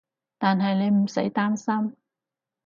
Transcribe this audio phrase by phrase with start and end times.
[0.39, 1.95] 但係你唔使擔心